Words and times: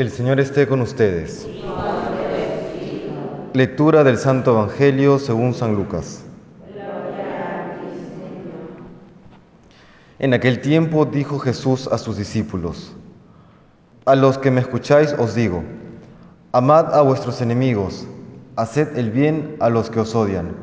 El 0.00 0.10
Señor 0.10 0.40
esté 0.40 0.66
con 0.66 0.80
ustedes. 0.80 1.46
Lectura 3.52 4.02
del 4.02 4.16
Santo 4.16 4.52
Evangelio 4.52 5.18
según 5.18 5.52
San 5.52 5.74
Lucas. 5.74 6.24
En 10.18 10.32
aquel 10.32 10.62
tiempo 10.62 11.04
dijo 11.04 11.38
Jesús 11.38 11.86
a 11.86 11.98
sus 11.98 12.16
discípulos, 12.16 12.96
A 14.06 14.14
los 14.14 14.38
que 14.38 14.50
me 14.50 14.62
escucháis 14.62 15.14
os 15.18 15.34
digo, 15.34 15.62
amad 16.52 16.94
a 16.94 17.02
vuestros 17.02 17.42
enemigos, 17.42 18.06
haced 18.56 18.96
el 18.96 19.10
bien 19.10 19.56
a 19.60 19.68
los 19.68 19.90
que 19.90 20.00
os 20.00 20.14
odian, 20.14 20.56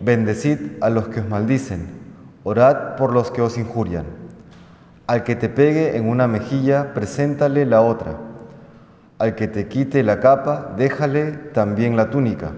bendecid 0.00 0.58
a 0.80 0.90
los 0.90 1.06
que 1.06 1.20
os 1.20 1.28
maldicen, 1.28 1.86
orad 2.42 2.96
por 2.96 3.12
los 3.12 3.30
que 3.30 3.42
os 3.42 3.56
injurian. 3.58 4.06
Al 5.06 5.22
que 5.22 5.36
te 5.36 5.48
pegue 5.48 5.96
en 5.96 6.08
una 6.08 6.26
mejilla, 6.26 6.92
preséntale 6.94 7.64
la 7.64 7.80
otra. 7.80 8.31
Al 9.22 9.36
que 9.36 9.46
te 9.46 9.68
quite 9.68 10.02
la 10.02 10.18
capa, 10.18 10.74
déjale 10.76 11.30
también 11.54 11.96
la 11.96 12.10
túnica. 12.10 12.50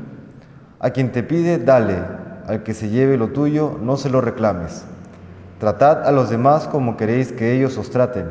A 0.81 0.89
quien 0.89 1.13
te 1.13 1.23
pide, 1.23 1.59
dale. 1.59 1.99
Al 2.47 2.63
que 2.63 2.73
se 2.73 2.89
lleve 2.89 3.19
lo 3.19 3.29
tuyo, 3.29 3.79
no 3.83 3.99
se 3.99 4.09
lo 4.09 4.23
reclames. 4.23 4.87
Tratad 5.61 6.09
a 6.09 6.11
los 6.11 6.31
demás 6.31 6.67
como 6.67 6.97
queréis 6.97 7.33
que 7.33 7.53
ellos 7.53 7.77
os 7.77 7.91
traten. 7.91 8.31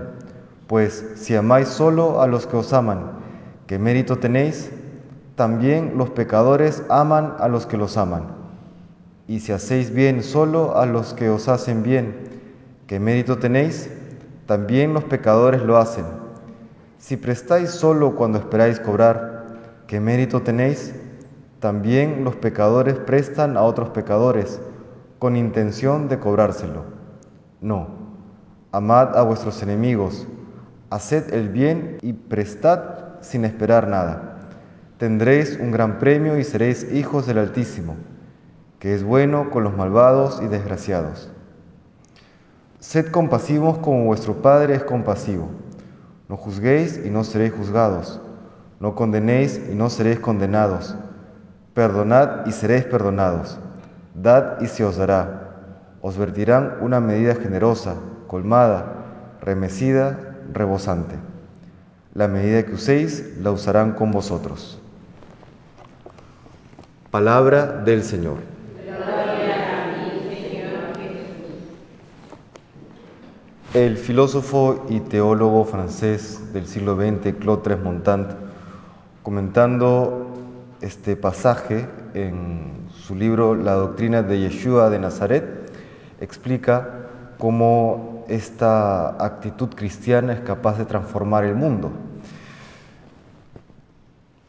Pues 0.66 1.12
si 1.14 1.36
amáis 1.36 1.68
solo 1.68 2.24
a 2.24 2.26
los 2.26 2.48
que 2.48 2.58
os 2.58 2.74
aman, 2.74 3.12
¿qué 3.68 3.78
mérito 3.78 4.16
tenéis? 4.16 4.72
También 5.36 5.94
los 5.96 6.10
pecadores 6.10 6.82
aman 6.90 7.36
a 7.38 7.48
los 7.48 7.68
que 7.68 7.78
los 7.78 7.98
aman. 7.98 8.30
Y 9.28 9.42
si 9.42 9.52
hacéis 9.52 9.94
bien 9.94 10.24
solo 10.24 10.76
a 10.76 10.88
los 10.88 11.14
que 11.14 11.30
os 11.30 11.48
hacen 11.48 11.84
bien, 11.84 12.16
¿qué 12.88 13.00
mérito 13.00 13.38
tenéis? 13.38 13.92
También 14.48 14.92
los 14.92 15.04
pecadores 15.04 15.62
lo 15.62 15.78
hacen. 15.78 16.23
Si 17.04 17.18
prestáis 17.18 17.72
solo 17.72 18.16
cuando 18.16 18.38
esperáis 18.38 18.80
cobrar, 18.80 19.44
¿qué 19.88 20.00
mérito 20.00 20.42
tenéis? 20.42 20.96
También 21.60 22.24
los 22.24 22.38
pecadores 22.38 22.94
prestan 22.94 23.58
a 23.58 23.64
otros 23.64 23.90
pecadores 23.90 24.62
con 25.20 25.36
intención 25.36 26.08
de 26.08 26.20
cobrárselo. 26.20 26.86
No, 27.60 27.90
amad 28.72 29.18
a 29.18 29.24
vuestros 29.24 29.62
enemigos, 29.62 30.26
haced 30.92 31.34
el 31.34 31.50
bien 31.50 31.98
y 32.02 32.14
prestad 32.14 32.80
sin 33.20 33.44
esperar 33.44 33.90
nada. 33.90 34.38
Tendréis 34.98 35.60
un 35.60 35.74
gran 35.74 36.00
premio 36.00 36.40
y 36.40 36.46
seréis 36.46 36.90
hijos 36.94 37.28
del 37.28 37.40
Altísimo, 37.40 37.98
que 38.80 38.94
es 38.96 39.04
bueno 39.04 39.50
con 39.50 39.66
los 39.66 39.76
malvados 39.76 40.42
y 40.42 40.48
desgraciados. 40.48 41.30
Sed 42.80 43.08
compasivos 43.12 43.80
como 43.80 44.06
vuestro 44.06 44.42
Padre 44.42 44.76
es 44.76 44.86
compasivo. 44.86 45.50
No 46.30 46.38
juzguéis 46.38 47.00
y 47.04 47.10
no 47.10 47.24
seréis 47.24 47.54
juzgados. 47.54 48.22
No 48.80 48.96
condenéis 48.96 49.62
y 49.72 49.76
no 49.76 49.90
seréis 49.90 50.20
condenados. 50.20 50.96
Perdonad 51.74 52.46
y 52.46 52.52
seréis 52.52 52.86
perdonados. 52.86 53.58
Dad 54.16 54.62
y 54.62 54.68
se 54.68 54.84
os 54.86 54.98
dará. 54.98 55.52
Os 56.02 56.18
vertirán 56.18 56.78
una 56.82 57.00
medida 57.00 57.36
generosa, 57.36 57.96
colmada, 58.28 58.94
remecida, 59.42 60.38
rebosante. 60.52 61.16
La 62.14 62.28
medida 62.28 62.64
que 62.64 62.74
uséis 62.74 63.38
la 63.42 63.52
usarán 63.52 63.94
con 63.94 64.12
vosotros. 64.12 64.80
Palabra 67.10 67.66
del 67.84 68.04
Señor. 68.04 68.53
El 73.74 73.98
filósofo 73.98 74.86
y 74.88 75.00
teólogo 75.00 75.66
francés 75.66 76.54
del 76.54 76.68
siglo 76.68 76.96
XX, 76.96 77.34
Claude 77.40 77.64
Tresmontant, 77.64 78.30
comentando 79.24 80.28
este 80.82 81.16
pasaje 81.16 81.88
en 82.14 82.86
su 82.94 83.16
libro 83.16 83.56
La 83.56 83.74
doctrina 83.74 84.22
de 84.22 84.42
Yeshua 84.42 84.92
de 84.92 85.00
Nazaret, 85.00 85.72
explica 86.22 87.08
cómo 87.40 88.24
esta 88.28 89.26
actitud 89.26 89.70
cristiana 89.70 90.34
es 90.34 90.42
capaz 90.42 90.78
de 90.78 90.86
transformar 90.86 91.44
el 91.44 91.56
mundo. 91.56 91.92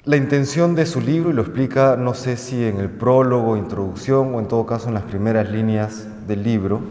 La 0.04 0.18
intención 0.18 0.74
de 0.74 0.84
su 0.84 1.00
libro, 1.00 1.30
y 1.30 1.32
lo 1.32 1.40
explica 1.40 1.96
no 1.96 2.12
sé 2.12 2.36
si 2.36 2.62
en 2.62 2.76
el 2.76 2.90
prólogo, 2.90 3.56
introducción 3.56 4.34
o 4.34 4.38
en 4.38 4.48
todo 4.48 4.66
caso 4.66 4.88
en 4.88 4.94
las 4.94 5.04
primeras 5.04 5.48
líneas 5.48 6.06
del 6.28 6.42
libro, 6.42 6.82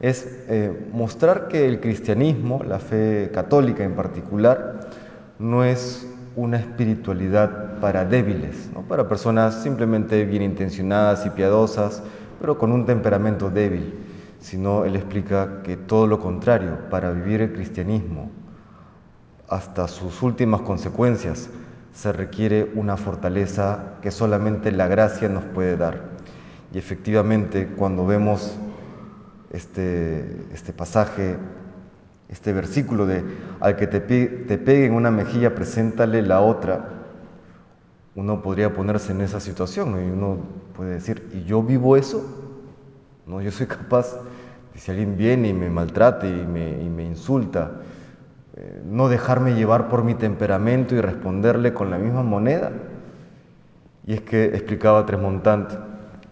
es 0.00 0.28
eh, 0.48 0.88
mostrar 0.92 1.48
que 1.48 1.66
el 1.66 1.80
cristianismo, 1.80 2.62
la 2.66 2.78
fe 2.78 3.30
católica 3.32 3.84
en 3.84 3.94
particular, 3.94 4.90
no 5.38 5.64
es 5.64 6.06
una 6.34 6.58
espiritualidad 6.58 7.80
para 7.80 8.04
débiles, 8.04 8.70
¿no? 8.74 8.82
para 8.82 9.08
personas 9.08 9.62
simplemente 9.62 10.24
bien 10.24 10.42
intencionadas 10.42 11.24
y 11.24 11.30
piadosas, 11.30 12.02
pero 12.40 12.58
con 12.58 12.72
un 12.72 12.84
temperamento 12.84 13.48
débil, 13.50 13.94
sino 14.38 14.84
él 14.84 14.96
explica 14.96 15.62
que 15.62 15.76
todo 15.76 16.06
lo 16.06 16.20
contrario, 16.20 16.78
para 16.90 17.10
vivir 17.10 17.40
el 17.40 17.52
cristianismo 17.52 18.30
hasta 19.48 19.88
sus 19.88 20.22
últimas 20.22 20.60
consecuencias, 20.60 21.48
se 21.94 22.12
requiere 22.12 22.70
una 22.74 22.98
fortaleza 22.98 23.94
que 24.02 24.10
solamente 24.10 24.70
la 24.72 24.86
gracia 24.86 25.30
nos 25.30 25.44
puede 25.44 25.78
dar. 25.78 26.16
Y 26.74 26.78
efectivamente, 26.78 27.68
cuando 27.68 28.04
vemos 28.04 28.58
este, 29.50 30.46
este 30.52 30.72
pasaje, 30.72 31.36
este 32.28 32.52
versículo 32.52 33.06
de 33.06 33.24
al 33.60 33.76
que 33.76 33.86
te, 33.86 34.00
te 34.00 34.58
pegue 34.58 34.86
en 34.86 34.94
una 34.94 35.10
mejilla, 35.10 35.54
preséntale 35.54 36.22
la 36.22 36.40
otra, 36.40 36.88
uno 38.14 38.42
podría 38.42 38.72
ponerse 38.72 39.12
en 39.12 39.20
esa 39.20 39.40
situación 39.40 39.90
y 39.90 40.10
uno 40.10 40.38
puede 40.74 40.94
decir, 40.94 41.28
¿y 41.34 41.44
yo 41.44 41.62
vivo 41.62 41.96
eso? 41.96 42.24
No, 43.26 43.40
yo 43.42 43.50
soy 43.50 43.66
capaz, 43.66 44.14
de, 44.72 44.80
si 44.80 44.90
alguien 44.90 45.16
viene 45.16 45.48
y 45.48 45.52
me 45.52 45.68
maltrate 45.70 46.28
y 46.28 46.46
me, 46.46 46.82
y 46.82 46.88
me 46.88 47.04
insulta, 47.04 47.72
eh, 48.56 48.82
no 48.86 49.08
dejarme 49.08 49.54
llevar 49.54 49.88
por 49.88 50.02
mi 50.02 50.14
temperamento 50.14 50.94
y 50.94 51.00
responderle 51.00 51.74
con 51.74 51.90
la 51.90 51.98
misma 51.98 52.22
moneda. 52.22 52.72
Y 54.06 54.14
es 54.14 54.20
que 54.22 54.46
explicaba 54.46 55.04
Tresmontant 55.04 55.72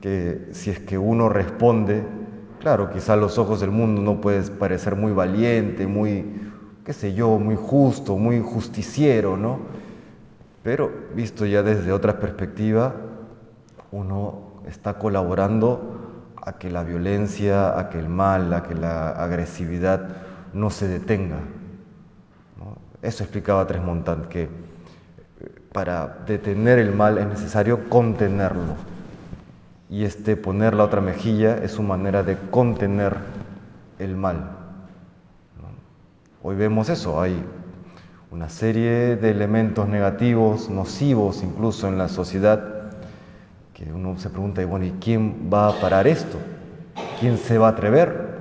que 0.01 0.49
si 0.53 0.71
es 0.71 0.79
que 0.79 0.97
uno 0.97 1.29
responde 1.29 2.03
Claro, 2.65 2.91
quizá 2.91 3.13
a 3.13 3.17
los 3.17 3.37
ojos 3.37 3.61
del 3.61 3.71
mundo 3.71 4.01
no 4.01 4.23
puedes 4.23 4.49
parecer 4.49 4.97
muy 4.97 5.13
valiente, 5.13 5.87
muy, 5.87 6.25
qué 6.83 6.95
sé 6.95 7.13
yo, 7.13 7.39
muy 7.39 7.57
justo, 7.57 8.17
muy 8.17 8.41
justiciero, 8.41 9.37
¿no? 9.37 9.59
Pero 10.63 10.91
visto 11.15 11.45
ya 11.45 11.63
desde 11.63 11.93
otra 11.93 12.19
perspectiva, 12.19 12.95
uno 13.93 14.63
está 14.67 14.95
colaborando 14.95 16.33
a 16.41 16.55
que 16.55 16.71
la 16.71 16.85
violencia, 16.85 17.79
a 17.79 17.91
que 17.91 17.99
el 17.99 18.09
mal, 18.09 18.51
a 18.55 18.63
que 18.63 18.75
la 18.75 19.11
agresividad 19.11 20.01
no 20.55 20.71
se 20.71 20.89
detenga. 20.89 21.41
Eso 23.03 23.25
explicaba 23.25 23.67
Tresmontant, 23.67 24.25
que 24.25 24.49
para 25.71 26.17
detener 26.27 26.79
el 26.79 26.95
mal 26.95 27.19
es 27.19 27.27
necesario 27.27 27.91
contenerlo 27.91 28.94
y 29.89 30.05
este 30.05 30.37
poner 30.37 30.75
la 30.75 30.85
otra 30.85 31.01
mejilla 31.01 31.57
es 31.59 31.73
su 31.73 31.83
manera 31.83 32.23
de 32.23 32.37
contener 32.51 33.17
el 33.99 34.17
mal. 34.17 34.51
Hoy 36.43 36.57
vemos 36.57 36.89
eso, 36.89 37.21
hay 37.21 37.43
una 38.31 38.49
serie 38.49 39.17
de 39.17 39.31
elementos 39.31 39.89
negativos, 39.89 40.69
nocivos 40.69 41.43
incluso 41.43 41.89
en 41.89 41.97
la 41.97 42.09
sociedad, 42.09 42.91
que 43.73 43.93
uno 43.93 44.19
se 44.19 44.29
pregunta, 44.29 44.61
y 44.61 44.65
bueno, 44.65 44.85
¿y 44.85 44.93
quién 45.01 45.51
va 45.53 45.69
a 45.69 45.81
parar 45.81 46.07
esto? 46.07 46.39
¿Quién 47.19 47.39
se 47.39 47.59
va 47.59 47.69
a 47.69 47.71
atrever? 47.71 48.35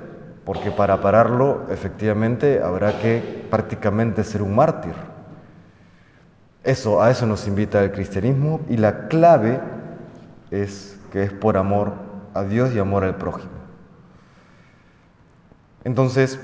Porque 0.46 0.72
para 0.72 1.00
pararlo 1.00 1.68
efectivamente 1.70 2.62
habrá 2.62 3.00
que 3.00 3.46
prácticamente 3.50 4.24
ser 4.24 4.42
un 4.42 4.56
mártir. 4.56 4.94
Eso, 6.64 7.02
a 7.02 7.12
eso 7.12 7.26
nos 7.26 7.48
invita 7.48 7.84
el 7.84 7.92
cristianismo 7.92 8.62
y 8.70 8.78
la 8.78 9.08
clave 9.08 9.60
es 10.52 10.98
que 11.14 11.22
es 11.22 11.32
por 11.32 11.58
amor 11.58 11.94
a 12.34 12.42
Dios 12.42 12.74
y 12.74 12.80
amor 12.80 13.04
al 13.04 13.18
prójimo. 13.18 13.52
Entonces, 15.84 16.40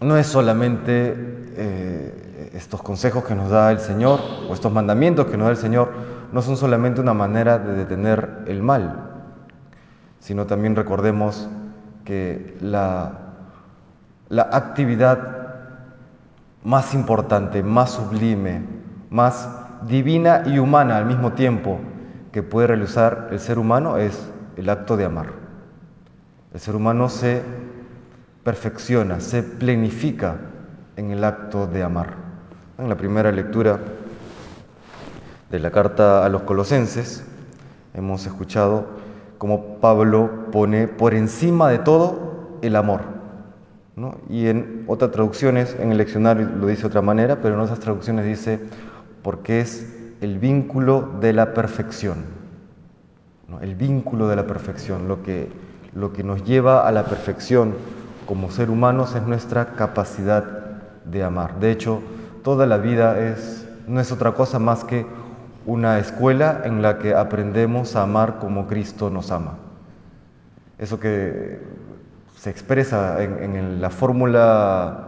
no 0.00 0.16
es 0.16 0.28
solamente 0.28 1.14
eh, 1.16 2.50
estos 2.54 2.80
consejos 2.80 3.24
que 3.24 3.34
nos 3.34 3.50
da 3.50 3.72
el 3.72 3.80
Señor 3.80 4.20
o 4.48 4.54
estos 4.54 4.72
mandamientos 4.72 5.26
que 5.26 5.36
nos 5.36 5.46
da 5.46 5.50
el 5.50 5.56
Señor, 5.56 5.90
no 6.32 6.42
son 6.42 6.56
solamente 6.56 7.00
una 7.00 7.12
manera 7.12 7.58
de 7.58 7.74
detener 7.74 8.44
el 8.46 8.62
mal, 8.62 9.24
sino 10.20 10.46
también 10.46 10.76
recordemos 10.76 11.48
que 12.04 12.56
la, 12.60 13.18
la 14.28 14.48
actividad 14.52 15.18
más 16.62 16.94
importante, 16.94 17.64
más 17.64 17.90
sublime, 17.90 18.62
más 19.10 19.48
divina 19.88 20.44
y 20.46 20.60
humana 20.60 20.98
al 20.98 21.06
mismo 21.06 21.32
tiempo 21.32 21.80
que 22.38 22.44
puede 22.44 22.68
realizar 22.68 23.30
el 23.32 23.40
ser 23.40 23.58
humano 23.58 23.96
es 23.96 24.16
el 24.56 24.70
acto 24.70 24.96
de 24.96 25.04
amar. 25.04 25.26
El 26.54 26.60
ser 26.60 26.76
humano 26.76 27.08
se 27.08 27.42
perfecciona, 28.44 29.18
se 29.18 29.42
plenifica 29.42 30.36
en 30.94 31.10
el 31.10 31.24
acto 31.24 31.66
de 31.66 31.82
amar. 31.82 32.14
En 32.78 32.88
la 32.88 32.96
primera 32.96 33.32
lectura 33.32 33.80
de 35.50 35.58
la 35.58 35.72
carta 35.72 36.24
a 36.24 36.28
los 36.28 36.42
colosenses 36.42 37.24
hemos 37.92 38.24
escuchado 38.24 38.86
cómo 39.38 39.78
Pablo 39.80 40.46
pone 40.52 40.86
por 40.86 41.14
encima 41.14 41.68
de 41.70 41.78
todo 41.78 42.60
el 42.62 42.76
amor. 42.76 43.00
Y 44.28 44.46
en 44.46 44.84
otras 44.86 45.10
traducciones, 45.10 45.74
en 45.80 45.90
el 45.90 45.98
leccionario 45.98 46.48
lo 46.48 46.68
dice 46.68 46.82
de 46.82 46.86
otra 46.86 47.02
manera, 47.02 47.40
pero 47.42 47.56
en 47.56 47.60
otras 47.62 47.80
traducciones 47.80 48.24
dice 48.24 48.60
porque 49.24 49.58
es 49.58 49.97
el 50.20 50.38
vínculo 50.38 51.12
de 51.20 51.32
la 51.32 51.54
perfección. 51.54 52.24
El 53.62 53.74
vínculo 53.74 54.28
de 54.28 54.36
la 54.36 54.46
perfección, 54.46 55.08
lo 55.08 55.22
que, 55.22 55.48
lo 55.94 56.12
que 56.12 56.22
nos 56.22 56.44
lleva 56.44 56.86
a 56.86 56.92
la 56.92 57.04
perfección 57.04 57.74
como 58.26 58.50
ser 58.50 58.68
humanos 58.68 59.14
es 59.14 59.22
nuestra 59.22 59.74
capacidad 59.74 60.44
de 61.04 61.24
amar. 61.24 61.58
De 61.60 61.70
hecho, 61.70 62.02
toda 62.42 62.66
la 62.66 62.76
vida 62.76 63.18
es, 63.18 63.66
no 63.86 64.00
es 64.00 64.12
otra 64.12 64.32
cosa 64.32 64.58
más 64.58 64.84
que 64.84 65.06
una 65.64 65.98
escuela 65.98 66.62
en 66.64 66.82
la 66.82 66.98
que 66.98 67.14
aprendemos 67.14 67.96
a 67.96 68.02
amar 68.02 68.38
como 68.38 68.66
Cristo 68.66 69.10
nos 69.10 69.30
ama. 69.30 69.56
Eso 70.78 71.00
que 71.00 71.60
se 72.36 72.50
expresa 72.50 73.22
en, 73.22 73.80
la 73.80 73.90
fórmula 73.90 75.06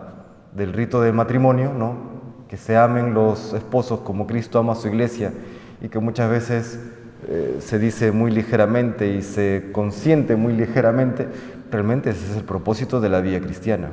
del 0.55 0.73
rito 0.73 1.01
de 1.01 1.13
matrimonio, 1.13 1.73
¿no? 1.73 2.10
Que 2.51 2.57
se 2.57 2.77
amen 2.77 3.15
los 3.15 3.53
esposos 3.53 4.01
como 4.01 4.27
Cristo 4.27 4.59
ama 4.59 4.73
a 4.73 4.75
su 4.75 4.89
iglesia 4.89 5.33
y 5.81 5.89
que 5.89 6.01
muchas 6.01 6.29
veces 6.29 6.81
eh, 7.29 7.59
se 7.61 7.79
dice 7.79 8.11
muy 8.11 8.33
ligeramente 8.33 9.15
y 9.15 9.23
se 9.23 9.69
consiente 9.71 10.35
muy 10.35 10.55
ligeramente, 10.55 11.29
realmente 11.71 12.11
ese 12.11 12.29
es 12.29 12.37
el 12.37 12.43
propósito 12.43 13.01
de 13.01 13.09
la 13.09 13.21
vida 13.21 13.39
cristiana, 13.39 13.91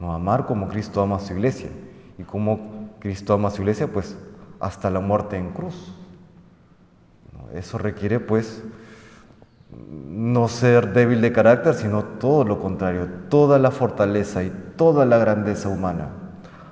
amar 0.00 0.46
como 0.46 0.68
Cristo 0.68 1.02
ama 1.02 1.16
a 1.16 1.20
su 1.20 1.34
iglesia 1.34 1.68
y 2.16 2.22
como 2.22 2.88
Cristo 2.98 3.34
ama 3.34 3.48
a 3.48 3.50
su 3.50 3.60
iglesia, 3.60 3.88
pues 3.88 4.16
hasta 4.58 4.88
la 4.88 5.00
muerte 5.00 5.36
en 5.36 5.50
cruz. 5.50 5.92
Eso 7.54 7.76
requiere 7.76 8.20
pues 8.20 8.62
no 10.08 10.48
ser 10.48 10.94
débil 10.94 11.20
de 11.20 11.30
carácter, 11.30 11.74
sino 11.74 12.04
todo 12.04 12.42
lo 12.44 12.58
contrario, 12.58 13.06
toda 13.28 13.58
la 13.58 13.70
fortaleza 13.70 14.42
y 14.44 14.50
toda 14.76 15.04
la 15.04 15.18
grandeza 15.18 15.68
humana. 15.68 16.25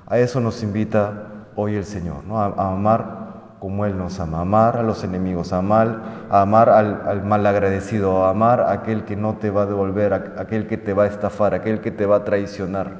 A 0.06 0.18
eso 0.18 0.40
nos 0.40 0.62
invita 0.62 1.46
hoy 1.56 1.76
el 1.76 1.84
Señor, 1.84 2.24
¿no? 2.24 2.40
a, 2.40 2.72
amar 2.72 3.24
como 3.58 3.86
Él 3.86 3.96
nos 3.96 4.20
ama, 4.20 4.40
amar 4.40 4.76
a 4.76 4.82
los 4.82 5.04
enemigos, 5.04 5.52
a 5.52 5.58
amar, 5.58 6.26
a 6.30 6.42
amar 6.42 6.68
al, 6.68 7.02
al 7.06 7.24
malagradecido, 7.24 8.26
a 8.26 8.30
amar 8.30 8.60
a 8.60 8.72
aquel 8.72 9.04
que 9.04 9.16
no 9.16 9.36
te 9.36 9.50
va 9.50 9.62
a 9.62 9.66
devolver, 9.66 10.12
a, 10.12 10.34
aquel 10.38 10.66
que 10.66 10.76
te 10.76 10.92
va 10.92 11.04
a 11.04 11.06
estafar, 11.06 11.54
a 11.54 11.58
aquel 11.58 11.80
que 11.80 11.90
te 11.90 12.04
va 12.04 12.16
a 12.16 12.24
traicionar. 12.24 12.92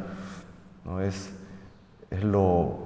¿no? 0.87 1.03
Es, 1.03 1.31
es 2.11 2.25
lo 2.25 2.79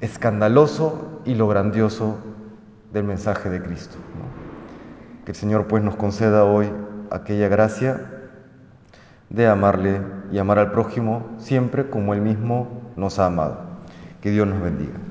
escandaloso 0.00 1.22
y 1.24 1.34
lo 1.34 1.48
grandioso 1.48 2.18
del 2.92 3.04
mensaje 3.04 3.48
de 3.48 3.62
Cristo. 3.62 3.96
Que 5.24 5.32
el 5.32 5.36
Señor 5.36 5.66
pues 5.66 5.82
nos 5.82 5.96
conceda 5.96 6.44
hoy 6.44 6.70
aquella 7.10 7.48
gracia 7.48 8.00
de 9.30 9.46
amarle 9.46 10.00
y 10.30 10.38
amar 10.38 10.58
al 10.58 10.72
prójimo 10.72 11.26
siempre 11.38 11.88
como 11.90 12.14
Él 12.14 12.20
mismo 12.20 12.77
nos 12.98 13.18
ha 13.18 13.26
amado. 13.26 13.56
Que 14.20 14.30
Dios 14.30 14.46
nos 14.46 14.60
bendiga. 14.60 15.07